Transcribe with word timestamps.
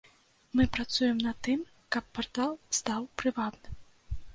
Мы 0.59 0.65
працуем 0.77 1.21
над 1.27 1.37
тым, 1.49 1.59
каб 1.97 2.03
партал 2.19 2.51
стаў 2.79 3.11
прывабным. 3.21 3.83